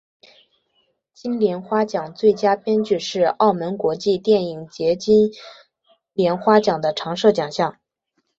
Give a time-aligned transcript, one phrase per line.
[1.13, 5.29] 金莲花奖最佳编剧是澳门国际电影节金
[6.13, 7.77] 莲花奖的常设奖项。